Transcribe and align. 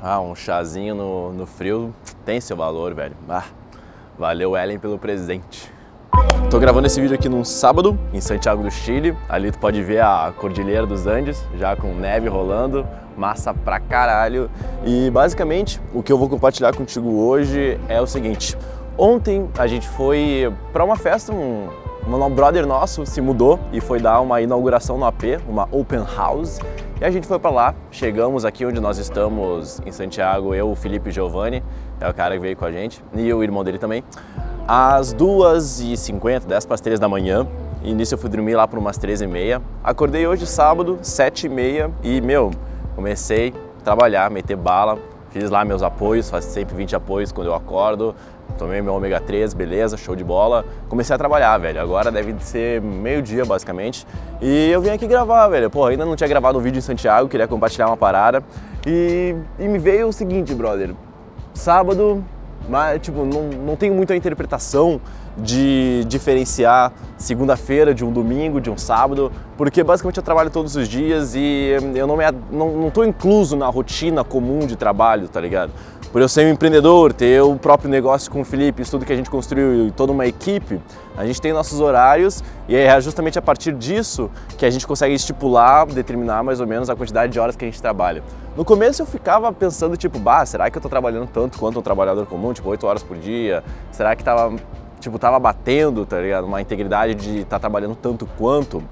Ah, 0.00 0.20
um 0.20 0.32
chazinho 0.32 0.94
no, 0.94 1.32
no 1.32 1.44
frio 1.44 1.92
tem 2.24 2.40
seu 2.40 2.56
valor, 2.56 2.94
velho. 2.94 3.16
Ah, 3.28 3.44
valeu, 4.16 4.56
Ellen, 4.56 4.78
pelo 4.78 4.96
presente. 4.96 5.72
Tô 6.48 6.60
gravando 6.60 6.86
esse 6.86 7.00
vídeo 7.00 7.16
aqui 7.16 7.28
num 7.28 7.44
sábado, 7.44 7.98
em 8.12 8.20
Santiago 8.20 8.62
do 8.62 8.70
Chile. 8.70 9.16
Ali 9.28 9.50
tu 9.50 9.58
pode 9.58 9.82
ver 9.82 10.00
a 10.00 10.32
Cordilheira 10.36 10.86
dos 10.86 11.06
Andes, 11.06 11.44
já 11.56 11.74
com 11.74 11.92
neve 11.94 12.28
rolando, 12.28 12.86
massa 13.16 13.52
pra 13.52 13.80
caralho. 13.80 14.48
E 14.84 15.10
basicamente, 15.10 15.80
o 15.92 16.00
que 16.00 16.12
eu 16.12 16.16
vou 16.16 16.28
compartilhar 16.28 16.74
contigo 16.76 17.26
hoje 17.26 17.78
é 17.88 18.00
o 18.00 18.06
seguinte. 18.06 18.56
Ontem 18.96 19.48
a 19.58 19.66
gente 19.66 19.88
foi 19.88 20.52
para 20.72 20.84
uma 20.84 20.96
festa, 20.96 21.32
um, 21.32 21.68
um 22.06 22.30
brother 22.30 22.66
nosso 22.66 23.04
se 23.04 23.20
mudou 23.20 23.58
e 23.72 23.80
foi 23.80 23.98
dar 23.98 24.20
uma 24.20 24.40
inauguração 24.40 24.96
no 24.96 25.04
AP, 25.04 25.40
uma 25.48 25.68
open 25.72 26.04
house. 26.16 26.60
E 27.00 27.04
a 27.04 27.10
gente 27.12 27.28
foi 27.28 27.38
para 27.38 27.50
lá, 27.50 27.74
chegamos 27.92 28.44
aqui 28.44 28.66
onde 28.66 28.80
nós 28.80 28.98
estamos 28.98 29.80
em 29.86 29.92
Santiago, 29.92 30.52
eu, 30.52 30.68
o 30.68 30.74
Felipe 30.74 31.12
Giovanni, 31.12 31.62
é 32.00 32.08
o 32.08 32.12
cara 32.12 32.34
que 32.34 32.40
veio 32.40 32.56
com 32.56 32.64
a 32.64 32.72
gente, 32.72 33.00
e 33.14 33.32
o 33.32 33.40
irmão 33.40 33.62
dele 33.62 33.78
também, 33.78 34.02
às 34.66 35.14
2h50, 35.14 36.46
10 36.46 36.66
para 36.66 36.74
as 36.74 36.80
3 36.80 36.98
da 36.98 37.08
manhã. 37.08 37.46
E 37.84 37.94
nisso 37.94 38.14
eu 38.14 38.18
fui 38.18 38.28
dormir 38.28 38.56
lá 38.56 38.66
por 38.66 38.80
umas 38.80 38.98
13h30. 38.98 39.62
Acordei 39.84 40.26
hoje 40.26 40.44
sábado, 40.44 40.98
7h30 41.00 41.92
e, 42.02 42.20
meu, 42.20 42.50
comecei 42.96 43.54
a 43.78 43.84
trabalhar, 43.84 44.28
meter 44.28 44.56
bala, 44.56 44.98
fiz 45.30 45.48
lá 45.50 45.64
meus 45.64 45.84
apoios, 45.84 46.28
faço 46.28 46.50
sempre 46.50 46.74
20 46.74 46.96
apoios 46.96 47.30
quando 47.30 47.46
eu 47.46 47.54
acordo, 47.54 48.12
tomei 48.56 48.80
meu 48.80 48.94
ômega 48.94 49.20
3, 49.20 49.52
beleza, 49.54 49.96
show 49.96 50.16
de 50.16 50.24
bola. 50.24 50.64
Comecei 50.88 51.14
a 51.14 51.18
trabalhar, 51.18 51.58
velho. 51.58 51.80
Agora 51.80 52.10
deve 52.10 52.34
ser 52.40 52.80
meio-dia, 52.80 53.44
basicamente. 53.44 54.06
E 54.40 54.70
eu 54.70 54.80
vim 54.80 54.90
aqui 54.90 55.06
gravar, 55.06 55.48
velho. 55.48 55.68
Pô, 55.68 55.84
ainda 55.86 56.04
não 56.04 56.16
tinha 56.16 56.28
gravado 56.28 56.58
um 56.58 56.62
vídeo 56.62 56.78
em 56.78 56.82
Santiago, 56.82 57.28
queria 57.28 57.46
compartilhar 57.46 57.86
uma 57.86 57.96
parada. 57.96 58.42
E, 58.86 59.34
e 59.58 59.68
me 59.68 59.78
veio 59.78 60.08
o 60.08 60.12
seguinte, 60.12 60.54
brother. 60.54 60.94
Sábado, 61.52 62.24
mas, 62.68 63.00
tipo, 63.00 63.24
não, 63.24 63.48
não 63.48 63.76
tenho 63.76 63.94
muita 63.94 64.14
interpretação 64.16 65.00
de 65.36 66.04
diferenciar 66.06 66.92
segunda-feira 67.16 67.94
de 67.94 68.04
um 68.04 68.12
domingo, 68.12 68.60
de 68.60 68.70
um 68.70 68.76
sábado, 68.76 69.30
porque 69.56 69.84
basicamente 69.84 70.16
eu 70.16 70.22
trabalho 70.22 70.50
todos 70.50 70.76
os 70.76 70.88
dias 70.88 71.34
e 71.34 71.76
eu 71.94 72.06
não, 72.06 72.16
me, 72.16 72.24
não, 72.50 72.90
não 72.94 73.04
incluso 73.04 73.56
na 73.56 73.66
rotina 73.66 74.24
comum 74.24 74.60
de 74.60 74.76
trabalho, 74.76 75.28
tá 75.28 75.40
ligado? 75.40 75.72
por 76.12 76.22
eu 76.22 76.28
ser 76.28 76.46
um 76.46 76.50
empreendedor, 76.50 77.12
ter 77.12 77.42
o 77.42 77.54
próprio 77.56 77.90
negócio 77.90 78.30
com 78.30 78.40
o 78.40 78.44
Felipe, 78.44 78.80
isso 78.80 78.92
tudo 78.92 79.04
que 79.04 79.12
a 79.12 79.16
gente 79.16 79.28
construiu 79.28 79.88
e 79.88 79.90
toda 79.90 80.10
uma 80.10 80.26
equipe, 80.26 80.80
a 81.16 81.26
gente 81.26 81.40
tem 81.40 81.52
nossos 81.52 81.80
horários 81.80 82.42
e 82.66 82.74
é 82.74 83.00
justamente 83.00 83.38
a 83.38 83.42
partir 83.42 83.72
disso 83.72 84.30
que 84.56 84.64
a 84.64 84.70
gente 84.70 84.86
consegue 84.86 85.14
estipular, 85.14 85.86
determinar 85.86 86.42
mais 86.42 86.60
ou 86.60 86.66
menos 86.66 86.88
a 86.88 86.96
quantidade 86.96 87.32
de 87.32 87.38
horas 87.38 87.56
que 87.56 87.64
a 87.64 87.68
gente 87.68 87.80
trabalha. 87.80 88.22
No 88.56 88.64
começo 88.64 89.02
eu 89.02 89.06
ficava 89.06 89.52
pensando 89.52 89.96
tipo, 89.96 90.18
bah, 90.18 90.44
será 90.46 90.70
que 90.70 90.78
eu 90.78 90.82
tô 90.82 90.88
trabalhando 90.88 91.28
tanto 91.28 91.58
quanto 91.58 91.78
um 91.78 91.82
trabalhador 91.82 92.26
comum, 92.26 92.47
tipo 92.52 92.68
8 92.68 92.86
horas 92.86 93.02
por 93.02 93.16
dia? 93.16 93.62
Será 93.90 94.14
que 94.14 94.24
tava, 94.24 94.56
tipo, 95.00 95.18
tava 95.18 95.38
batendo, 95.38 96.04
tá 96.06 96.20
ligado? 96.20 96.46
Uma 96.46 96.60
integridade 96.60 97.14
de 97.14 97.38
estar 97.38 97.56
tá 97.56 97.60
trabalhando 97.60 97.94
tanto 97.94 98.26
quanto? 98.38 98.82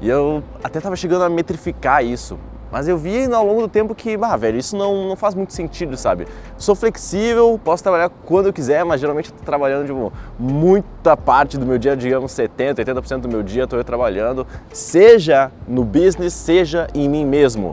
E 0.00 0.08
eu 0.08 0.42
até 0.62 0.80
tava 0.80 0.96
chegando 0.96 1.24
a 1.24 1.28
metrificar 1.28 2.04
isso. 2.04 2.38
Mas 2.70 2.88
eu 2.88 2.98
vi 2.98 3.32
ao 3.32 3.46
longo 3.46 3.62
do 3.62 3.68
tempo 3.68 3.94
que, 3.94 4.16
bah, 4.16 4.36
velho, 4.36 4.58
isso 4.58 4.76
não, 4.76 5.08
não 5.08 5.16
faz 5.16 5.34
muito 5.34 5.52
sentido, 5.52 5.96
sabe? 5.96 6.26
Sou 6.58 6.74
flexível, 6.74 7.58
posso 7.62 7.82
trabalhar 7.82 8.08
quando 8.08 8.46
eu 8.46 8.52
quiser, 8.52 8.84
mas 8.84 9.00
geralmente 9.00 9.30
eu 9.30 9.36
tô 9.38 9.44
trabalhando, 9.44 9.86
tipo, 9.86 10.12
muita 10.38 11.16
parte 11.16 11.56
do 11.56 11.64
meu 11.64 11.78
dia, 11.78 11.96
digamos 11.96 12.32
70, 12.32 12.84
80% 12.84 13.20
do 13.20 13.28
meu 13.28 13.42
dia 13.42 13.64
estou 13.64 13.82
trabalhando, 13.84 14.46
seja 14.72 15.50
no 15.66 15.84
business, 15.84 16.34
seja 16.34 16.88
em 16.92 17.08
mim 17.08 17.24
mesmo 17.24 17.72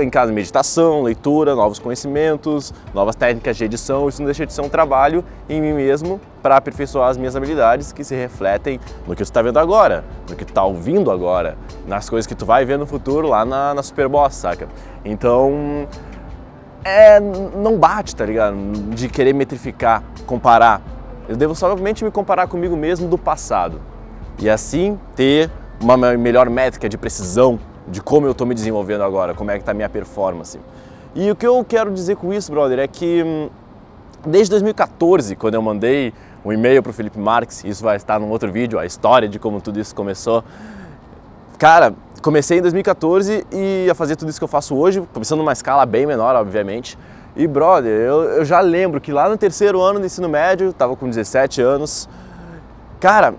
em 0.00 0.08
caso 0.08 0.30
de 0.30 0.34
meditação, 0.34 1.02
leitura, 1.02 1.54
novos 1.54 1.78
conhecimentos, 1.78 2.72
novas 2.94 3.16
técnicas 3.16 3.56
de 3.56 3.64
edição, 3.64 4.08
isso 4.08 4.20
não 4.20 4.26
deixa 4.26 4.46
de 4.46 4.52
ser 4.52 4.60
um 4.60 4.68
trabalho 4.68 5.24
em 5.48 5.60
mim 5.60 5.72
mesmo 5.72 6.20
para 6.42 6.56
aperfeiçoar 6.56 7.10
as 7.10 7.16
minhas 7.16 7.34
habilidades 7.34 7.92
que 7.92 8.04
se 8.04 8.14
refletem 8.14 8.80
no 9.06 9.14
que 9.14 9.22
tu 9.22 9.26
está 9.26 9.42
vendo 9.42 9.58
agora, 9.58 10.04
no 10.28 10.36
que 10.36 10.44
está 10.44 10.64
ouvindo 10.64 11.10
agora, 11.10 11.58
nas 11.86 12.08
coisas 12.08 12.26
que 12.26 12.34
tu 12.34 12.46
vai 12.46 12.64
ver 12.64 12.78
no 12.78 12.86
futuro 12.86 13.28
lá 13.28 13.44
na, 13.44 13.74
na 13.74 13.82
Superboss, 13.82 14.34
saca? 14.34 14.68
Então, 15.04 15.86
é, 16.84 17.20
não 17.20 17.76
bate, 17.76 18.14
tá 18.14 18.24
ligado? 18.24 18.56
De 18.94 19.08
querer 19.08 19.32
metrificar, 19.32 20.02
comparar. 20.26 20.80
Eu 21.28 21.36
devo 21.36 21.54
somente 21.54 22.04
me 22.04 22.10
comparar 22.10 22.46
comigo 22.46 22.76
mesmo 22.76 23.08
do 23.08 23.18
passado 23.18 23.80
e 24.38 24.48
assim 24.48 24.98
ter 25.14 25.50
uma 25.80 25.96
melhor 25.96 26.48
métrica 26.48 26.88
de 26.88 26.96
precisão 26.98 27.58
de 27.90 28.00
como 28.00 28.26
eu 28.26 28.32
estou 28.32 28.46
me 28.46 28.54
desenvolvendo 28.54 29.02
agora, 29.02 29.34
como 29.34 29.50
é 29.50 29.54
que 29.54 29.60
está 29.60 29.72
a 29.72 29.74
minha 29.74 29.88
performance. 29.88 30.58
E 31.14 31.30
o 31.30 31.36
que 31.36 31.46
eu 31.46 31.64
quero 31.64 31.92
dizer 31.92 32.16
com 32.16 32.32
isso, 32.32 32.50
brother, 32.50 32.78
é 32.78 32.86
que 32.86 33.22
hum, 33.22 33.50
desde 34.26 34.50
2014, 34.50 35.34
quando 35.36 35.54
eu 35.54 35.62
mandei 35.62 36.12
um 36.44 36.52
e-mail 36.52 36.82
para 36.82 36.90
o 36.90 36.92
Felipe 36.92 37.18
Marques, 37.18 37.64
isso 37.64 37.82
vai 37.82 37.96
estar 37.96 38.18
num 38.18 38.30
outro 38.30 38.50
vídeo, 38.50 38.78
a 38.78 38.86
história 38.86 39.28
de 39.28 39.38
como 39.38 39.60
tudo 39.60 39.78
isso 39.80 39.94
começou. 39.94 40.44
Cara, 41.58 41.92
comecei 42.22 42.58
em 42.58 42.62
2014 42.62 43.46
e 43.52 43.88
a 43.90 43.94
fazer 43.94 44.16
tudo 44.16 44.30
isso 44.30 44.38
que 44.38 44.44
eu 44.44 44.48
faço 44.48 44.74
hoje, 44.76 45.02
começando 45.12 45.38
numa 45.38 45.52
escala 45.52 45.84
bem 45.84 46.06
menor, 46.06 46.34
obviamente. 46.36 46.98
E, 47.36 47.46
brother, 47.46 47.92
eu, 47.92 48.22
eu 48.22 48.44
já 48.44 48.60
lembro 48.60 49.00
que 49.00 49.12
lá 49.12 49.28
no 49.28 49.36
terceiro 49.36 49.80
ano 49.80 50.00
do 50.00 50.06
ensino 50.06 50.28
médio, 50.28 50.70
estava 50.70 50.96
com 50.96 51.08
17 51.08 51.60
anos, 51.60 52.08
cara, 52.98 53.34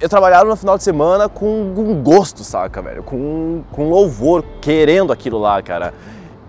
eu 0.00 0.08
trabalhava 0.08 0.48
no 0.48 0.56
final 0.56 0.76
de 0.76 0.84
semana 0.84 1.28
com 1.28 1.72
um 1.76 2.02
gosto, 2.02 2.44
saca, 2.44 2.80
velho? 2.80 3.02
Com, 3.02 3.62
com 3.72 3.88
louvor, 3.90 4.44
querendo 4.60 5.12
aquilo 5.12 5.38
lá, 5.38 5.60
cara. 5.62 5.92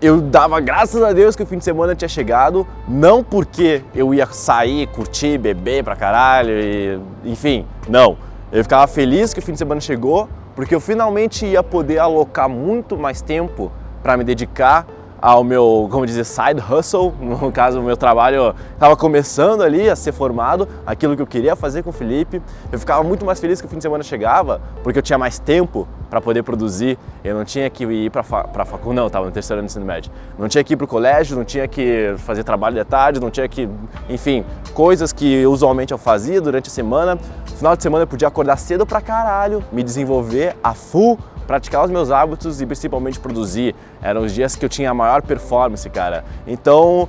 Eu 0.00 0.20
dava 0.20 0.60
graças 0.60 1.02
a 1.02 1.12
Deus 1.12 1.36
que 1.36 1.42
o 1.42 1.46
fim 1.46 1.58
de 1.58 1.64
semana 1.64 1.94
tinha 1.94 2.08
chegado, 2.08 2.66
não 2.88 3.22
porque 3.22 3.82
eu 3.94 4.14
ia 4.14 4.26
sair, 4.26 4.86
curtir, 4.86 5.36
beber 5.36 5.84
pra 5.84 5.94
caralho, 5.94 6.52
e, 6.52 7.00
enfim, 7.24 7.66
não. 7.88 8.16
Eu 8.50 8.62
ficava 8.62 8.86
feliz 8.86 9.34
que 9.34 9.40
o 9.40 9.42
fim 9.42 9.52
de 9.52 9.58
semana 9.58 9.80
chegou, 9.80 10.28
porque 10.54 10.74
eu 10.74 10.80
finalmente 10.80 11.44
ia 11.44 11.62
poder 11.62 11.98
alocar 11.98 12.48
muito 12.48 12.96
mais 12.96 13.20
tempo 13.20 13.70
para 14.02 14.16
me 14.16 14.24
dedicar 14.24 14.86
ao 15.20 15.44
meu, 15.44 15.88
como 15.90 16.06
dizer, 16.06 16.24
side 16.24 16.60
hustle, 16.60 17.12
no 17.20 17.52
caso 17.52 17.80
o 17.80 17.82
meu 17.82 17.96
trabalho 17.96 18.54
estava 18.72 18.96
começando 18.96 19.62
ali 19.62 19.88
a 19.88 19.96
ser 19.96 20.12
formado, 20.12 20.68
aquilo 20.86 21.14
que 21.14 21.22
eu 21.22 21.26
queria 21.26 21.54
fazer 21.54 21.82
com 21.82 21.90
o 21.90 21.92
Felipe. 21.92 22.40
Eu 22.72 22.78
ficava 22.78 23.02
muito 23.02 23.24
mais 23.24 23.40
feliz 23.40 23.60
que 23.60 23.66
o 23.66 23.70
fim 23.70 23.76
de 23.76 23.82
semana 23.82 24.02
chegava, 24.02 24.60
porque 24.82 24.98
eu 24.98 25.02
tinha 25.02 25.18
mais 25.18 25.38
tempo 25.38 25.86
para 26.08 26.20
poder 26.20 26.42
produzir. 26.42 26.98
Eu 27.22 27.34
não 27.34 27.44
tinha 27.44 27.68
que 27.68 27.84
ir 27.84 28.10
para 28.10 28.22
a 28.22 28.64
faculdade, 28.64 28.96
não, 28.96 29.06
estava 29.06 29.26
no 29.26 29.32
terceiro 29.32 29.60
ano 29.60 29.66
de 29.66 29.72
ensino 29.72 29.84
médio. 29.84 30.10
Não 30.38 30.48
tinha 30.48 30.64
que 30.64 30.72
ir 30.72 30.76
para 30.76 30.84
o 30.84 30.88
colégio, 30.88 31.36
não 31.36 31.44
tinha 31.44 31.68
que 31.68 32.14
fazer 32.18 32.42
trabalho 32.42 32.74
de 32.74 32.84
tarde, 32.84 33.20
não 33.20 33.30
tinha 33.30 33.46
que, 33.48 33.68
enfim, 34.08 34.44
coisas 34.74 35.12
que 35.12 35.46
usualmente 35.46 35.92
eu 35.92 35.98
fazia 35.98 36.40
durante 36.40 36.68
a 36.68 36.70
semana. 36.70 37.14
No 37.14 37.56
final 37.56 37.76
de 37.76 37.82
semana 37.82 38.04
eu 38.04 38.08
podia 38.08 38.26
acordar 38.26 38.56
cedo 38.56 38.86
pra 38.86 39.00
caralho, 39.00 39.62
me 39.70 39.82
desenvolver 39.82 40.56
a 40.62 40.74
full 40.74 41.18
praticar 41.50 41.84
os 41.84 41.90
meus 41.90 42.12
hábitos 42.12 42.60
e 42.60 42.66
principalmente 42.66 43.18
produzir. 43.18 43.74
Eram 44.00 44.22
os 44.22 44.32
dias 44.32 44.54
que 44.54 44.64
eu 44.64 44.68
tinha 44.68 44.88
a 44.88 44.94
maior 44.94 45.20
performance, 45.20 45.90
cara. 45.90 46.24
Então, 46.46 47.08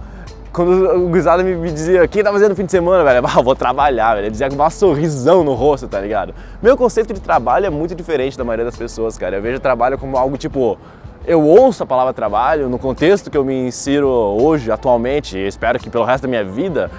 quando 0.52 0.72
o 0.96 1.10
gurizada 1.10 1.44
me, 1.44 1.56
me 1.56 1.72
dizia, 1.72 2.08
quem 2.08 2.24
tá 2.24 2.32
fazendo 2.32 2.50
no 2.50 2.56
fim 2.56 2.66
de 2.66 2.72
semana, 2.72 3.04
velho? 3.04 3.22
Ah, 3.30 3.40
vou 3.40 3.56
trabalhar, 3.56 4.16
velho. 4.16 4.26
Eu 4.26 4.32
dizia 4.32 4.50
com 4.50 4.56
uma 4.56 4.72
sorrisão 4.72 5.44
no 5.44 5.54
rosto, 5.54 5.88
tá 5.88 6.02
ligado? 6.02 6.34
Meu 6.60 6.76
conceito 6.76 7.14
de 7.14 7.20
trabalho 7.20 7.68
é 7.68 7.70
muito 7.70 7.94
diferente 7.94 8.36
da 8.36 8.44
maioria 8.44 8.66
das 8.66 8.76
pessoas, 8.76 9.16
cara. 9.16 9.36
Eu 9.36 9.44
vejo 9.44 9.60
trabalho 9.60 9.96
como 10.00 10.18
algo 10.18 10.36
tipo, 10.40 10.76
eu 11.24 11.46
ouço 11.46 11.84
a 11.84 11.86
palavra 11.86 12.12
trabalho 12.12 12.68
no 12.68 12.80
contexto 12.80 13.30
que 13.30 13.38
eu 13.38 13.46
me 13.46 13.68
insiro 13.68 14.08
hoje, 14.10 14.72
atualmente, 14.72 15.38
e 15.38 15.46
espero 15.46 15.78
que 15.78 15.88
pelo 15.88 16.04
resto 16.04 16.24
da 16.24 16.28
minha 16.28 16.44
vida, 16.44 16.90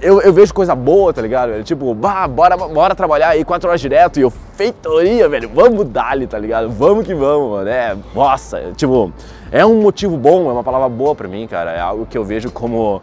eu, 0.00 0.20
eu, 0.20 0.32
vejo 0.32 0.52
coisa 0.52 0.74
boa, 0.74 1.12
tá 1.12 1.22
ligado? 1.22 1.50
Velho? 1.50 1.64
Tipo, 1.64 1.94
bah, 1.94 2.28
bora, 2.28 2.56
bora 2.56 2.94
trabalhar 2.94 3.30
aí 3.30 3.44
quatro 3.44 3.68
horas 3.68 3.80
direto 3.80 4.18
e 4.18 4.22
eu, 4.22 4.30
feitoria, 4.30 5.28
velho, 5.28 5.50
vamos 5.54 5.86
dar 5.86 6.16
tá 6.26 6.38
ligado? 6.38 6.70
Vamos 6.70 7.06
que 7.06 7.14
vamos, 7.14 7.50
mano. 7.50 7.68
É, 7.68 7.96
nossa, 8.14 8.72
tipo, 8.76 9.12
é 9.50 9.64
um 9.64 9.80
motivo 9.80 10.16
bom, 10.16 10.48
é 10.50 10.52
uma 10.52 10.64
palavra 10.64 10.88
boa 10.88 11.14
pra 11.14 11.28
mim, 11.28 11.46
cara. 11.46 11.72
É 11.72 11.80
algo 11.80 12.06
que 12.06 12.16
eu 12.16 12.24
vejo 12.24 12.50
como, 12.50 13.00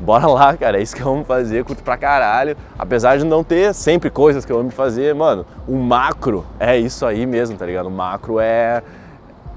bora 0.00 0.26
lá, 0.26 0.56
cara, 0.56 0.78
é 0.78 0.82
isso 0.82 0.94
que 0.94 1.02
vamos 1.02 1.26
fazer, 1.26 1.64
curto 1.64 1.82
pra 1.82 1.96
caralho. 1.96 2.56
Apesar 2.78 3.16
de 3.16 3.24
não 3.24 3.42
ter 3.42 3.74
sempre 3.74 4.10
coisas 4.10 4.44
que 4.44 4.52
eu 4.52 4.58
amo 4.58 4.70
fazer, 4.70 5.14
mano, 5.14 5.46
o 5.66 5.76
macro 5.76 6.44
é 6.60 6.76
isso 6.76 7.06
aí 7.06 7.24
mesmo, 7.26 7.56
tá 7.56 7.66
ligado? 7.66 7.86
O 7.86 7.90
macro 7.90 8.38
é, 8.40 8.82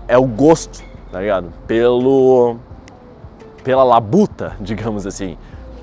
é 0.07 0.17
o 0.17 0.25
gosto, 0.25 0.83
tá 1.11 1.19
ligado? 1.19 1.51
Pelo, 1.67 2.57
pela 3.63 3.83
labuta, 3.83 4.53
digamos 4.61 5.05
assim. 5.05 5.37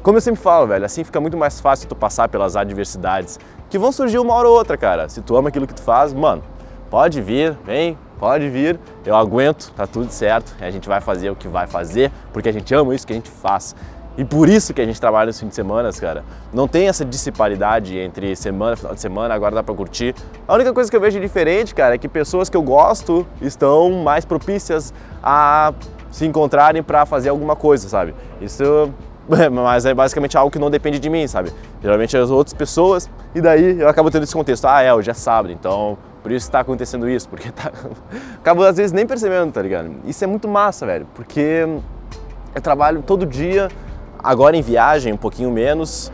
Como 0.06 0.18
eu 0.18 0.20
sempre 0.20 0.40
falo, 0.40 0.68
velho, 0.68 0.84
assim 0.84 1.02
fica 1.02 1.20
muito 1.20 1.36
mais 1.36 1.60
fácil 1.60 1.88
tu 1.88 1.96
passar 1.96 2.28
pelas 2.28 2.54
adversidades 2.54 3.40
que 3.68 3.76
vão 3.76 3.90
surgir 3.90 4.20
uma 4.20 4.34
hora 4.34 4.46
ou 4.46 4.56
outra, 4.56 4.76
cara. 4.76 5.08
Se 5.08 5.20
tu 5.20 5.36
ama 5.36 5.48
aquilo 5.48 5.66
que 5.66 5.74
tu 5.74 5.82
faz, 5.82 6.14
mano, 6.14 6.44
pode 6.88 7.20
vir, 7.20 7.58
vem, 7.64 7.98
pode 8.16 8.48
vir, 8.48 8.78
eu 9.04 9.16
aguento, 9.16 9.72
tá 9.72 9.84
tudo 9.84 10.08
certo. 10.12 10.54
A 10.60 10.70
gente 10.70 10.88
vai 10.88 11.00
fazer 11.00 11.30
o 11.30 11.34
que 11.34 11.48
vai 11.48 11.66
fazer, 11.66 12.12
porque 12.32 12.48
a 12.48 12.52
gente 12.52 12.72
ama 12.72 12.94
isso 12.94 13.04
que 13.04 13.14
a 13.14 13.16
gente 13.16 13.28
faz. 13.28 13.74
E 14.16 14.24
por 14.24 14.48
isso 14.48 14.72
que 14.72 14.80
a 14.80 14.84
gente 14.84 15.00
trabalha 15.00 15.26
nos 15.26 15.40
fins 15.40 15.48
de 15.48 15.56
semana, 15.56 15.90
cara. 15.94 16.22
Não 16.54 16.68
tem 16.68 16.86
essa 16.86 17.04
disparidade 17.04 17.98
entre 17.98 18.36
semana, 18.36 18.76
final 18.76 18.94
de 18.94 19.00
semana, 19.00 19.34
agora 19.34 19.56
dá 19.56 19.62
pra 19.64 19.74
curtir. 19.74 20.14
A 20.46 20.54
única 20.54 20.72
coisa 20.72 20.88
que 20.88 20.96
eu 20.96 21.00
vejo 21.00 21.18
diferente, 21.18 21.74
cara, 21.74 21.96
é 21.96 21.98
que 21.98 22.08
pessoas 22.08 22.48
que 22.48 22.56
eu 22.56 22.62
gosto 22.62 23.26
estão 23.42 23.90
mais 24.04 24.24
propícias 24.24 24.94
a 25.20 25.74
se 26.12 26.24
encontrarem 26.24 26.80
para 26.80 27.04
fazer 27.04 27.28
alguma 27.28 27.56
coisa, 27.56 27.88
sabe? 27.88 28.14
Isso 28.40 28.88
mas 29.52 29.84
é 29.84 29.94
basicamente 29.94 30.36
algo 30.36 30.50
que 30.50 30.58
não 30.58 30.70
depende 30.70 30.98
de 30.98 31.10
mim, 31.10 31.26
sabe? 31.26 31.52
Geralmente 31.82 32.16
as 32.16 32.30
outras 32.30 32.54
pessoas, 32.54 33.10
e 33.34 33.40
daí 33.40 33.80
eu 33.80 33.88
acabo 33.88 34.10
tendo 34.10 34.22
esse 34.22 34.34
contexto. 34.34 34.66
Ah, 34.66 34.82
é, 34.82 34.92
hoje 34.94 35.10
é 35.10 35.14
sábado, 35.14 35.52
então 35.52 35.98
por 36.22 36.32
isso 36.32 36.46
está 36.46 36.60
acontecendo 36.60 37.08
isso, 37.08 37.28
porque 37.28 37.50
tá. 37.50 37.70
acabo 38.38 38.64
às 38.64 38.76
vezes 38.76 38.92
nem 38.92 39.06
percebendo, 39.06 39.52
tá 39.52 39.62
ligado? 39.62 39.90
Isso 40.04 40.22
é 40.22 40.26
muito 40.26 40.48
massa, 40.48 40.86
velho, 40.86 41.06
porque 41.14 41.66
eu 42.54 42.60
trabalho 42.60 43.02
todo 43.02 43.26
dia 43.26 43.68
agora 44.18 44.56
em 44.56 44.62
viagem, 44.62 45.12
um 45.12 45.16
pouquinho 45.16 45.50
menos, 45.50 46.10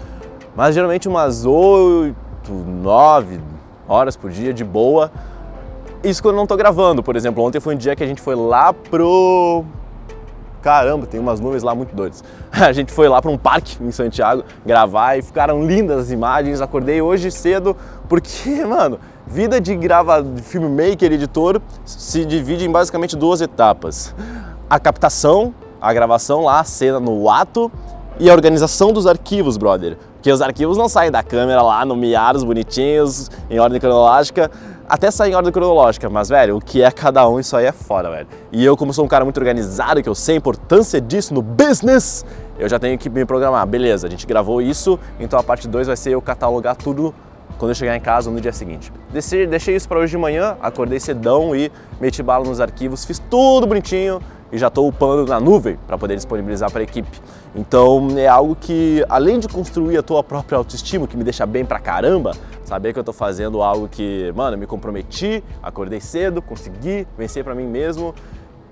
mas 0.54 0.74
geralmente 0.74 1.08
umas 1.08 1.44
8, 1.44 2.14
9 2.50 3.40
horas 3.88 4.16
por 4.16 4.30
dia 4.30 4.52
de 4.52 4.64
boa. 4.64 5.10
Isso 6.02 6.22
quando 6.22 6.34
eu 6.34 6.38
não 6.38 6.46
tô 6.46 6.56
gravando, 6.56 7.02
por 7.02 7.14
exemplo, 7.14 7.44
ontem 7.44 7.60
foi 7.60 7.74
um 7.74 7.78
dia 7.78 7.94
que 7.94 8.02
a 8.02 8.06
gente 8.06 8.20
foi 8.20 8.34
lá 8.34 8.72
pro 8.72 9.64
caramba, 10.62 11.06
tem 11.06 11.20
umas 11.20 11.40
nuvens 11.40 11.62
lá 11.62 11.74
muito 11.74 11.94
doidas. 11.94 12.22
A 12.50 12.72
gente 12.72 12.92
foi 12.92 13.08
lá 13.08 13.20
para 13.20 13.30
um 13.30 13.36
parque 13.36 13.76
em 13.82 13.90
Santiago 13.90 14.44
gravar 14.64 15.18
e 15.18 15.22
ficaram 15.22 15.66
lindas 15.66 15.98
as 15.98 16.10
imagens. 16.10 16.60
Acordei 16.60 17.02
hoje 17.02 17.30
cedo 17.30 17.76
porque, 18.08 18.64
mano, 18.64 18.98
vida 19.26 19.60
de 19.60 19.74
grava 19.74 20.22
de 20.22 20.40
filmmaker, 20.40 21.12
editor, 21.12 21.60
se 21.84 22.24
divide 22.24 22.64
em 22.64 22.70
basicamente 22.70 23.16
duas 23.16 23.40
etapas: 23.40 24.14
a 24.70 24.78
captação, 24.78 25.52
a 25.80 25.92
gravação 25.92 26.44
lá, 26.44 26.60
a 26.60 26.64
cena 26.64 27.00
no 27.00 27.28
ato 27.28 27.70
e 28.18 28.30
a 28.30 28.32
organização 28.32 28.92
dos 28.92 29.06
arquivos, 29.06 29.56
brother. 29.56 29.98
Porque 30.14 30.30
os 30.30 30.40
arquivos 30.40 30.76
não 30.76 30.88
saem 30.88 31.10
da 31.10 31.22
câmera 31.22 31.62
lá 31.62 31.84
nomeados, 31.84 32.44
bonitinhos, 32.44 33.28
em 33.50 33.58
ordem 33.58 33.80
cronológica, 33.80 34.50
até 34.92 35.10
sair 35.10 35.32
em 35.32 35.34
ordem 35.34 35.50
cronológica, 35.50 36.10
mas, 36.10 36.28
velho, 36.28 36.58
o 36.58 36.60
que 36.60 36.82
é 36.82 36.90
cada 36.90 37.26
um, 37.26 37.40
isso 37.40 37.56
aí 37.56 37.64
é 37.64 37.72
foda, 37.72 38.10
velho. 38.10 38.26
E 38.52 38.62
eu, 38.62 38.76
como 38.76 38.92
sou 38.92 39.06
um 39.06 39.08
cara 39.08 39.24
muito 39.24 39.38
organizado, 39.38 40.02
que 40.02 40.08
eu 40.08 40.14
sei 40.14 40.34
a 40.34 40.38
importância 40.38 41.00
disso 41.00 41.32
no 41.32 41.40
business, 41.40 42.26
eu 42.58 42.68
já 42.68 42.78
tenho 42.78 42.98
que 42.98 43.08
me 43.08 43.24
programar. 43.24 43.66
Beleza, 43.66 44.06
a 44.06 44.10
gente 44.10 44.26
gravou 44.26 44.60
isso, 44.60 45.00
então 45.18 45.38
a 45.38 45.42
parte 45.42 45.66
2 45.66 45.86
vai 45.86 45.96
ser 45.96 46.10
eu 46.10 46.20
catalogar 46.20 46.76
tudo 46.76 47.14
quando 47.56 47.70
eu 47.70 47.74
chegar 47.74 47.96
em 47.96 48.00
casa 48.00 48.30
no 48.30 48.38
dia 48.38 48.52
seguinte. 48.52 48.92
Deixei, 49.10 49.46
deixei 49.46 49.74
isso 49.74 49.88
para 49.88 49.98
hoje 49.98 50.10
de 50.10 50.18
manhã, 50.18 50.58
acordei 50.60 51.00
cedão 51.00 51.56
e 51.56 51.72
meti 51.98 52.22
bala 52.22 52.44
nos 52.44 52.60
arquivos, 52.60 53.02
fiz 53.06 53.18
tudo 53.18 53.66
bonitinho, 53.66 54.20
e 54.52 54.58
já 54.58 54.66
estou 54.66 54.86
upando 54.86 55.24
na 55.24 55.40
nuvem 55.40 55.78
para 55.86 55.96
poder 55.96 56.14
disponibilizar 56.14 56.70
para 56.70 56.80
a 56.80 56.82
equipe. 56.82 57.08
Então 57.56 58.08
é 58.18 58.28
algo 58.28 58.54
que, 58.54 59.02
além 59.08 59.38
de 59.38 59.48
construir 59.48 59.96
a 59.96 60.02
tua 60.02 60.22
própria 60.22 60.58
autoestima, 60.58 61.06
que 61.08 61.16
me 61.16 61.24
deixa 61.24 61.46
bem 61.46 61.64
pra 61.64 61.78
caramba, 61.78 62.32
saber 62.72 62.94
que 62.94 62.98
eu 62.98 63.02
estou 63.02 63.12
fazendo 63.12 63.60
algo 63.60 63.86
que, 63.86 64.32
mano, 64.34 64.56
me 64.56 64.66
comprometi, 64.66 65.44
acordei 65.62 66.00
cedo, 66.00 66.40
consegui 66.40 67.06
vencer 67.18 67.44
para 67.44 67.54
mim 67.54 67.66
mesmo 67.66 68.14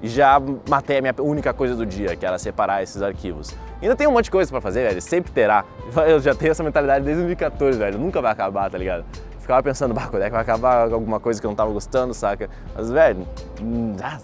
e 0.00 0.08
já 0.08 0.40
matei 0.66 0.96
a 0.96 1.02
minha 1.02 1.14
única 1.18 1.52
coisa 1.52 1.76
do 1.76 1.84
dia, 1.84 2.16
que 2.16 2.24
era 2.24 2.38
separar 2.38 2.82
esses 2.82 3.02
arquivos. 3.02 3.54
Ainda 3.82 3.94
tem 3.94 4.08
um 4.08 4.12
monte 4.12 4.24
de 4.24 4.30
coisa 4.30 4.50
para 4.50 4.58
fazer, 4.58 4.88
velho, 4.88 5.02
sempre 5.02 5.30
terá. 5.30 5.66
Eu 6.08 6.18
já 6.18 6.34
tenho 6.34 6.50
essa 6.50 6.64
mentalidade 6.64 7.04
desde 7.04 7.20
2014, 7.24 7.78
velho, 7.78 7.98
nunca 7.98 8.22
vai 8.22 8.32
acabar, 8.32 8.70
tá 8.70 8.78
ligado? 8.78 9.04
ficava 9.50 9.62
pensando, 9.64 9.92
bah, 9.92 10.06
quando 10.08 10.22
é 10.22 10.26
que 10.26 10.30
vai 10.30 10.42
acabar 10.42 10.92
alguma 10.92 11.18
coisa 11.18 11.40
que 11.40 11.46
eu 11.46 11.50
não 11.50 11.56
tava 11.56 11.72
gostando, 11.72 12.14
saca? 12.14 12.48
Mas, 12.74 12.90
velho, 12.90 13.26
hum, 13.60 13.96
ah, 14.00 14.18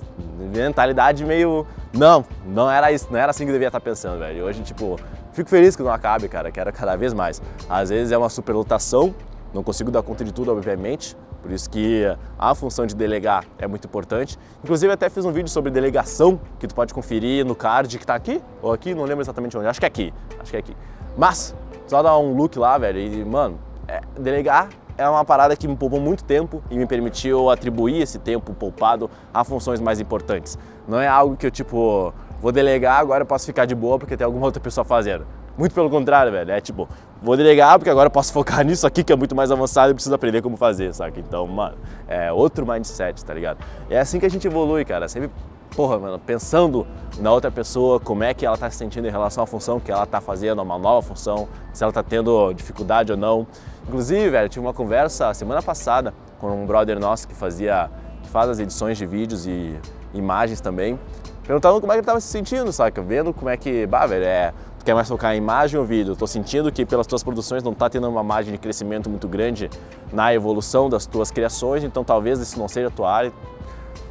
mentalidade 0.55 1.25
meio. 1.25 1.67
Não, 1.93 2.25
não 2.47 2.71
era 2.71 2.93
isso, 2.93 3.09
não 3.11 3.19
era 3.19 3.31
assim 3.31 3.45
que 3.45 3.51
eu 3.51 3.55
devia 3.55 3.69
estar 3.69 3.81
pensando, 3.81 4.21
velho. 4.21 4.45
Hoje, 4.45 4.63
tipo, 4.63 4.99
fico 5.33 5.51
feliz 5.51 5.75
que 5.75 5.83
não 5.83 5.91
acabe, 5.91 6.29
cara, 6.29 6.53
quero 6.53 6.73
cada 6.73 6.95
vez 6.95 7.13
mais. 7.13 7.43
Às 7.69 7.91
vezes 7.91 8.13
é 8.13 8.19
uma 8.19 8.29
superlotação, 8.29 9.15
não 9.57 9.63
consigo 9.63 9.91
dar 9.91 10.03
conta 10.03 10.23
de 10.23 10.33
tudo, 10.33 10.53
obviamente, 10.53 11.17
por 11.43 11.51
isso 11.51 11.69
que 11.71 12.05
a 12.39 12.55
função 12.55 12.87
de 12.87 12.95
delegar 12.95 13.45
é 13.59 13.67
muito 13.67 13.87
importante. 13.87 14.39
Inclusive 14.63 14.93
até 14.93 15.09
fiz 15.09 15.25
um 15.25 15.33
vídeo 15.33 15.49
sobre 15.49 15.71
delegação 15.71 16.39
que 16.61 16.67
tu 16.67 16.75
pode 16.75 16.93
conferir 16.93 17.45
no 17.45 17.55
card 17.55 17.97
que 17.97 18.05
está 18.05 18.15
aqui 18.15 18.43
ou 18.61 18.73
aqui, 18.73 18.95
não 18.95 19.05
lembro 19.05 19.23
exatamente 19.23 19.57
onde. 19.57 19.67
Acho 19.67 19.81
que 19.81 19.87
é 19.87 19.89
aqui, 19.89 20.13
acho 20.39 20.51
que 20.51 20.57
é 20.57 20.61
aqui. 20.61 20.77
Mas 21.17 21.55
só 21.87 22.03
dar 22.03 22.19
um 22.19 22.35
look 22.35 22.59
lá, 22.59 22.77
velho, 22.77 22.99
e 22.99 23.25
mano, 23.25 23.59
é, 23.89 24.01
delegar 24.19 24.69
é 24.99 25.09
uma 25.09 25.25
parada 25.25 25.57
que 25.57 25.67
me 25.67 25.77
poupou 25.77 26.01
muito 26.01 26.23
tempo 26.23 26.63
e 26.71 26.77
me 26.77 26.87
permitiu 26.87 27.49
atribuir 27.49 28.03
esse 28.03 28.19
tempo 28.19 28.53
poupado 28.53 29.11
a 29.33 29.43
funções 29.43 29.81
mais 29.81 30.01
importantes. 30.01 30.59
Não 30.87 31.01
é 31.01 31.09
algo 31.09 31.37
que 31.37 31.47
eu, 31.47 31.51
tipo, 31.51 32.13
vou 32.41 32.53
delegar, 32.53 33.01
agora 33.01 33.23
eu 33.23 33.27
posso 33.27 33.47
ficar 33.47 33.65
de 33.65 33.75
boa 33.75 33.99
porque 33.99 34.17
tem 34.17 34.25
alguma 34.25 34.45
outra 34.45 34.61
pessoa 34.61 34.85
fazendo. 34.85 35.27
Muito 35.57 35.75
pelo 35.75 35.89
contrário, 35.89 36.31
velho. 36.31 36.51
É 36.51 36.61
tipo, 36.61 36.89
vou 37.23 37.37
delegar 37.37 37.79
porque 37.79 37.91
agora 37.91 38.07
eu 38.07 38.11
posso 38.11 38.33
focar 38.35 38.65
nisso 38.65 38.87
aqui 38.87 39.03
que 39.03 39.13
é 39.13 39.17
muito 39.17 39.35
mais 39.35 39.51
avançado 39.51 39.91
e 39.91 39.95
preciso 39.95 40.15
aprender 40.15 40.43
como 40.43 40.57
fazer, 40.57 40.93
saca? 40.95 41.19
Então, 41.19 41.47
mano, 41.47 41.77
é 42.07 42.33
outro 42.33 42.67
mindset, 42.67 43.25
tá 43.25 43.33
ligado? 43.33 43.59
E 43.89 43.95
é 43.95 44.01
assim 44.01 44.19
que 44.19 44.27
a 44.27 44.31
gente 44.31 44.47
evolui, 44.47 44.85
cara. 44.85 45.09
Sempre, 45.09 45.31
porra, 45.75 45.99
mano, 45.99 46.19
pensando 46.19 46.87
na 47.19 47.33
outra 47.33 47.51
pessoa, 47.51 47.99
como 47.99 48.23
é 48.23 48.35
que 48.35 48.45
ela 48.45 48.57
tá 48.57 48.69
se 48.71 48.77
sentindo 48.77 49.09
em 49.09 49.11
relação 49.11 49.43
à 49.45 49.47
função 49.47 49.81
que 49.81 49.91
ela 49.91 50.07
tá 50.07 50.21
fazendo, 50.21 50.61
uma 50.61 50.79
nova 50.79 51.01
função, 51.07 51.49
se 51.73 51.83
ela 51.83 51.93
tá 51.93 52.03
tendo 52.03 52.53
dificuldade 52.53 53.13
ou 53.13 53.19
não. 53.19 53.47
Inclusive, 53.89 54.29
velho, 54.29 54.49
tive 54.49 54.65
uma 54.65 54.75
conversa 54.75 55.33
semana 55.33 55.63
passada 55.63 56.13
com 56.39 56.49
um 56.51 56.67
brother 56.67 56.99
nosso 56.99 57.27
que 57.27 57.35
fazia, 57.35 57.91
que 58.23 58.29
faz 58.29 58.51
as 58.51 58.59
edições 58.59 58.99
de 58.99 59.07
vídeos 59.07 59.47
e 59.47 59.79
imagens 60.13 60.61
também, 60.61 60.99
perguntando 61.45 61.81
como 61.81 61.93
é 61.93 61.95
que 61.95 61.99
ele 62.01 62.03
estava 62.03 62.21
se 62.21 62.29
sentindo, 62.29 62.73
saca? 62.73 63.01
Vendo 63.01 63.33
como 63.33 63.49
é 63.49 63.57
que, 63.57 63.87
bah, 63.87 64.07
velho, 64.07 64.25
é, 64.25 64.53
quer 64.87 64.95
mais 64.95 65.09
focar 65.09 65.35
em 65.35 65.39
imagem 65.39 65.81
ou 65.81 65.85
vídeo? 65.85 66.15
Tô 66.15 66.29
sentindo 66.29 66.71
que 66.71 66.87
pelas 66.87 67.09
tuas 67.09 67.21
produções 67.21 67.61
não 67.61 67.75
tá 67.75 67.91
tendo 67.91 68.09
uma 68.09 68.23
margem 68.23 68.53
de 68.53 68.59
crescimento 68.59 69.11
muito 69.11 69.27
grande 69.27 69.69
na 70.13 70.33
evolução 70.33 70.89
das 70.89 71.07
tuas 71.07 71.33
criações, 71.33 71.83
então 71.83 72.05
talvez 72.05 72.39
isso 72.39 72.57
não 72.57 72.69
seja 72.69 72.87
a 72.87 72.91
tua 72.91 73.13
área. 73.13 73.33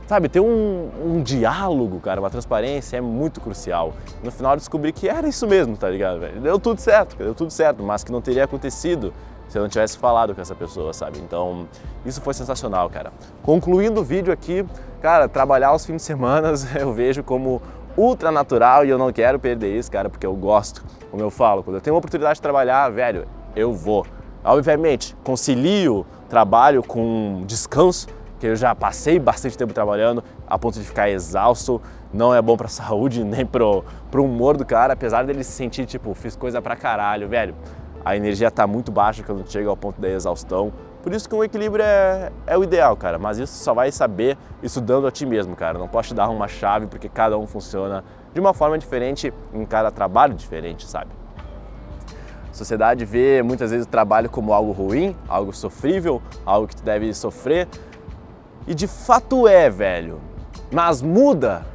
Sabe, 0.06 0.28
ter 0.28 0.42
um, 0.42 0.90
um, 1.04 1.24
diálogo, 1.24 2.02
cara, 2.02 2.20
uma 2.20 2.30
transparência 2.30 2.98
é 2.98 3.02
muito 3.02 3.40
crucial. 3.40 3.94
No 4.22 4.30
final 4.30 4.52
eu 4.52 4.58
descobri 4.58 4.92
que 4.92 5.08
era 5.08 5.28
isso 5.30 5.48
mesmo, 5.48 5.78
tá 5.78 5.90
ligado, 5.90 6.20
velho? 6.20 6.42
Deu 6.42 6.60
tudo 6.60 6.80
certo, 6.80 7.16
deu 7.16 7.34
tudo 7.34 7.52
certo, 7.52 7.82
mas 7.82 8.04
que 8.04 8.12
não 8.12 8.20
teria 8.20 8.44
acontecido 8.44 9.14
se 9.48 9.58
eu 9.58 9.62
não 9.62 9.70
tivesse 9.70 9.98
falado 9.98 10.36
com 10.36 10.42
essa 10.42 10.54
pessoa, 10.54 10.92
sabe? 10.92 11.20
Então, 11.20 11.70
isso 12.06 12.22
foi 12.22 12.34
sensacional, 12.34 12.90
cara. 12.90 13.14
Concluindo 13.42 14.02
o 14.02 14.04
vídeo 14.04 14.34
aqui, 14.34 14.66
cara, 15.02 15.30
trabalhar 15.30 15.74
os 15.74 15.86
fins 15.86 15.98
de 15.98 16.02
semana 16.02 16.54
eu 16.78 16.92
vejo 16.92 17.24
como 17.24 17.62
ultra 17.98 18.32
natural 18.32 18.86
e 18.86 18.90
eu 18.90 18.98
não 18.98 19.12
quero 19.12 19.40
perder 19.40 19.78
isso, 19.78 19.92
cara, 19.92 20.10
porque 20.10 20.26
eu 20.26 20.34
gosto. 20.36 20.84
Como 21.12 21.22
eu 21.22 21.30
falo, 21.30 21.64
quando 21.64 21.76
eu 21.76 21.82
tenho 21.82 21.94
uma 21.94 22.00
oportunidade 22.00 22.36
de 22.36 22.42
trabalhar, 22.42 22.90
velho, 22.90 23.28
eu 23.56 23.74
vou. 23.74 24.06
Obviamente, 24.44 25.16
concilio 25.24 26.06
trabalho 26.30 26.84
com 26.84 27.44
descanso, 27.46 28.08
que 28.40 28.48
eu 28.48 28.56
já 28.56 28.76
passei 28.76 29.18
bastante 29.18 29.58
tempo 29.58 29.74
trabalhando 29.74 30.24
a 30.48 30.58
ponto 30.60 30.80
de 30.80 30.86
ficar 30.86 31.10
exausto, 31.10 31.82
não 32.14 32.34
é 32.34 32.42
bom 32.42 32.58
pra 32.58 32.68
saúde 32.70 33.24
nem 33.24 33.46
pro, 33.46 33.84
pro 34.12 34.24
humor 34.24 34.58
do 34.58 34.66
cara, 34.66 34.94
apesar 34.94 35.26
dele 35.26 35.44
se 35.44 35.52
sentir 35.52 35.86
tipo, 35.86 36.14
fiz 36.14 36.36
coisa 36.36 36.62
pra 36.62 36.76
caralho, 36.76 37.28
velho 37.28 37.56
a 38.06 38.16
energia 38.16 38.50
está 38.50 38.68
muito 38.68 38.92
baixa 38.92 39.24
quando 39.24 39.52
chega 39.52 39.68
ao 39.68 39.76
ponto 39.76 40.00
da 40.00 40.08
exaustão. 40.08 40.72
Por 41.06 41.14
isso 41.14 41.30
que 41.30 41.36
um 41.36 41.44
equilíbrio 41.44 41.86
é, 41.86 42.32
é 42.48 42.58
o 42.58 42.64
ideal, 42.64 42.98
cara. 42.98 43.20
Mas 43.20 43.38
isso 43.38 43.64
só 43.64 43.76
vai 43.76 43.92
saber 43.92 44.36
estudando 44.64 45.06
a 45.06 45.12
ti 45.12 45.24
mesmo, 45.24 45.56
cara. 45.56 45.78
Não 45.78 45.88
posso 45.88 46.08
te 46.08 46.16
dar 46.16 46.28
uma 46.30 46.48
chave 46.48 46.88
porque 46.88 47.08
cada 47.08 47.38
um 47.38 47.46
funciona 47.46 48.04
de 48.34 48.40
uma 48.40 48.56
forma 48.56 48.76
diferente 48.76 49.32
em 49.54 49.66
cada 49.68 49.92
trabalho 49.92 50.34
diferente, 50.34 50.84
sabe? 50.88 51.12
A 52.50 52.54
sociedade 52.54 53.06
vê 53.06 53.44
muitas 53.44 53.70
vezes 53.70 53.86
o 53.86 53.90
trabalho 53.90 54.32
como 54.32 54.52
algo 54.52 54.72
ruim, 54.72 55.16
algo 55.30 55.54
sofrível, 55.54 56.24
algo 56.44 56.68
que 56.68 56.76
tu 56.76 56.82
deve 56.82 57.14
sofrer. 57.14 57.68
E 58.66 58.74
de 58.74 58.88
fato 58.88 59.48
é, 59.48 59.70
velho. 59.70 60.20
Mas 60.72 61.04
muda 61.04 61.68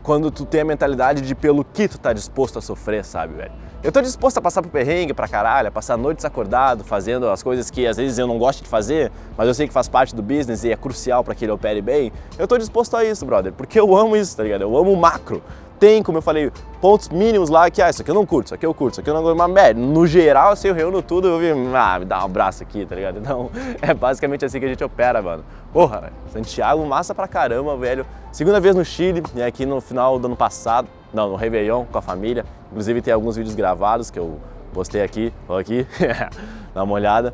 quando 0.00 0.30
tu 0.30 0.46
tem 0.46 0.60
a 0.60 0.64
mentalidade 0.64 1.22
de 1.22 1.34
pelo 1.34 1.64
que 1.64 1.88
tu 1.88 1.98
tá 1.98 2.12
disposto 2.12 2.60
a 2.60 2.62
sofrer, 2.62 3.04
sabe, 3.04 3.34
velho? 3.34 3.52
Eu 3.82 3.90
tô 3.90 4.02
disposto 4.02 4.36
a 4.36 4.42
passar 4.42 4.60
por 4.60 4.68
perrengue 4.70 5.14
pra 5.14 5.26
caralho, 5.26 5.68
a 5.68 5.70
passar 5.70 5.96
noites 5.96 6.22
acordado, 6.26 6.84
fazendo 6.84 7.30
as 7.30 7.42
coisas 7.42 7.70
que 7.70 7.86
às 7.86 7.96
vezes 7.96 8.18
eu 8.18 8.26
não 8.26 8.38
gosto 8.38 8.62
de 8.62 8.68
fazer, 8.68 9.10
mas 9.38 9.48
eu 9.48 9.54
sei 9.54 9.66
que 9.66 9.72
faz 9.72 9.88
parte 9.88 10.14
do 10.14 10.22
business 10.22 10.64
e 10.64 10.70
é 10.70 10.76
crucial 10.76 11.24
para 11.24 11.34
que 11.34 11.46
ele 11.46 11.52
opere 11.52 11.80
bem. 11.80 12.12
Eu 12.38 12.46
tô 12.46 12.58
disposto 12.58 12.94
a 12.94 13.02
isso, 13.02 13.24
brother, 13.24 13.54
porque 13.54 13.80
eu 13.80 13.96
amo 13.96 14.14
isso, 14.14 14.36
tá 14.36 14.42
ligado? 14.42 14.60
Eu 14.60 14.76
amo 14.76 14.92
o 14.92 14.96
macro. 14.98 15.42
Tem, 15.80 16.02
como 16.02 16.18
eu 16.18 16.22
falei, 16.22 16.52
pontos 16.78 17.08
mínimos 17.08 17.48
lá 17.48 17.70
que, 17.70 17.80
ah, 17.80 17.88
isso 17.88 18.02
aqui 18.02 18.10
eu 18.10 18.14
não 18.14 18.26
curto, 18.26 18.48
isso 18.48 18.54
aqui 18.54 18.66
eu 18.66 18.74
curto, 18.74 18.92
isso 18.92 19.00
aqui 19.00 19.08
eu 19.08 19.14
não 19.14 19.22
gosto, 19.22 19.38
mas, 19.38 19.50
velho, 19.50 19.80
no 19.80 20.06
geral, 20.06 20.52
assim, 20.52 20.68
eu 20.68 20.74
reúno 20.74 21.00
tudo, 21.00 21.26
eu 21.26 21.38
vi, 21.38 21.46
ah, 21.74 21.98
me 21.98 22.04
dá 22.04 22.20
um 22.20 22.26
abraço 22.26 22.62
aqui, 22.62 22.84
tá 22.84 22.94
ligado? 22.94 23.18
Então, 23.30 23.50
é 23.80 23.94
basicamente 23.94 24.44
assim 24.44 24.60
que 24.60 24.66
a 24.66 24.68
gente 24.68 24.84
opera, 24.84 25.22
mano. 25.22 25.42
Porra, 25.72 26.12
Santiago, 26.30 26.84
massa 26.84 27.14
pra 27.14 27.26
caramba, 27.26 27.76
velho. 27.78 28.04
Segunda 28.30 28.60
vez 28.60 28.76
no 28.76 28.84
Chile, 28.84 29.22
e 29.34 29.42
aqui 29.42 29.64
no 29.64 29.80
final 29.80 30.18
do 30.18 30.26
ano 30.26 30.36
passado, 30.36 30.86
não, 31.14 31.30
no 31.30 31.36
Réveillon 31.36 31.86
com 31.86 31.96
a 31.96 32.02
família. 32.02 32.44
Inclusive 32.70 33.00
tem 33.00 33.14
alguns 33.14 33.36
vídeos 33.36 33.54
gravados 33.54 34.10
que 34.10 34.18
eu 34.18 34.38
postei 34.74 35.02
aqui, 35.02 35.32
ou 35.48 35.56
aqui, 35.56 35.86
dá 36.74 36.82
uma 36.82 36.92
olhada. 36.92 37.32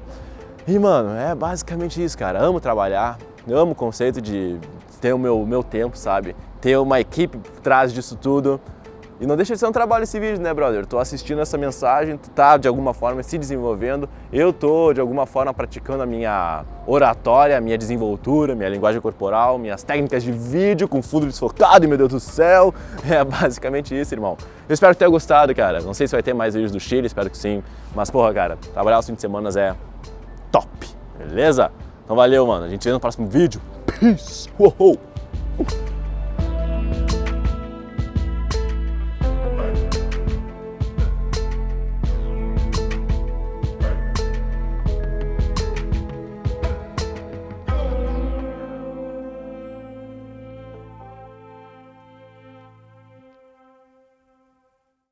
E, 0.68 0.78
mano, 0.78 1.16
é 1.18 1.34
basicamente 1.34 2.02
isso, 2.02 2.16
cara. 2.16 2.40
Amo 2.40 2.60
trabalhar, 2.60 3.18
amo 3.50 3.72
o 3.72 3.74
conceito 3.74 4.20
de 4.20 4.56
ter 4.98 5.12
o 5.12 5.18
meu, 5.18 5.44
meu 5.46 5.62
tempo, 5.62 5.96
sabe? 5.96 6.34
Ter 6.60 6.76
uma 6.78 7.00
equipe 7.00 7.38
por 7.38 7.60
trás 7.60 7.92
disso 7.92 8.16
tudo. 8.16 8.60
E 9.18 9.26
não 9.26 9.34
deixa 9.34 9.54
de 9.54 9.60
ser 9.60 9.66
um 9.66 9.72
trabalho 9.72 10.02
esse 10.02 10.20
vídeo, 10.20 10.38
né, 10.42 10.52
brother? 10.52 10.84
Tu 10.84 10.98
assistindo 10.98 11.40
essa 11.40 11.56
mensagem, 11.56 12.18
tu 12.18 12.28
tá 12.28 12.58
de 12.58 12.68
alguma 12.68 12.92
forma 12.92 13.22
se 13.22 13.38
desenvolvendo, 13.38 14.06
eu 14.30 14.52
tô 14.52 14.92
de 14.92 15.00
alguma 15.00 15.24
forma 15.24 15.54
praticando 15.54 16.02
a 16.02 16.06
minha 16.06 16.64
oratória, 16.86 17.56
a 17.56 17.60
minha 17.60 17.78
desenvoltura, 17.78 18.54
minha 18.54 18.68
linguagem 18.68 19.00
corporal, 19.00 19.56
minhas 19.58 19.82
técnicas 19.82 20.22
de 20.22 20.32
vídeo 20.32 20.86
com 20.86 21.00
fundo 21.00 21.24
desfocado, 21.24 21.86
e 21.86 21.88
meu 21.88 21.96
Deus 21.96 22.10
do 22.10 22.20
céu. 22.20 22.74
É 23.08 23.24
basicamente 23.24 23.98
isso, 23.98 24.12
irmão. 24.14 24.36
Eu 24.68 24.74
espero 24.74 24.92
que 24.92 24.98
tenha 24.98 25.08
gostado, 25.08 25.54
cara. 25.54 25.80
Não 25.80 25.94
sei 25.94 26.06
se 26.08 26.12
vai 26.12 26.22
ter 26.22 26.34
mais 26.34 26.54
vídeos 26.54 26.72
do 26.72 26.80
Chile, 26.80 27.06
espero 27.06 27.30
que 27.30 27.38
sim. 27.38 27.62
Mas, 27.94 28.10
porra, 28.10 28.34
cara, 28.34 28.58
trabalhar 28.74 28.98
os 28.98 29.06
fins 29.06 29.14
de 29.14 29.20
semana 29.20 29.48
é 29.58 29.74
top, 30.50 30.68
beleza? 31.16 31.70
Então 32.04 32.16
valeu, 32.16 32.46
mano. 32.46 32.66
A 32.66 32.68
gente 32.68 32.82
se 32.82 32.88
vê 32.88 32.92
no 32.92 33.00
próximo 33.00 33.28
vídeo. 33.28 33.60
Peace. 33.98 34.46
Whoa. 34.58 34.98